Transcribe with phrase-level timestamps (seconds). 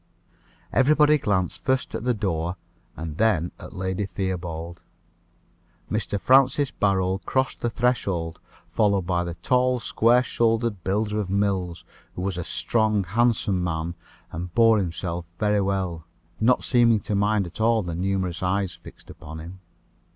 [0.73, 2.55] Everybody glanced first at the door,
[2.97, 4.81] and then at Lady Theobald.
[5.91, 6.19] Mr.
[6.19, 11.85] Francis Barold crossed the threshold, followed by the tall, square shouldered builder of mills,
[12.15, 13.93] who was a strong, handsome man,
[14.31, 16.07] and bore himself very well,
[16.39, 19.59] not seeming to mind at all the numerous eyes fixed upon him.